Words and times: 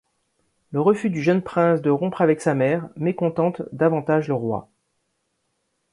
Le 0.71 0.81
refus 0.81 1.11
du 1.11 1.21
jeune 1.21 1.43
prince 1.43 1.79
de 1.83 1.91
rompre 1.91 2.21
avec 2.23 2.41
sa 2.41 2.55
mère 2.55 2.89
mécontente 2.95 3.61
davantage 3.71 4.29
le 4.29 4.33
roi. 4.33 4.67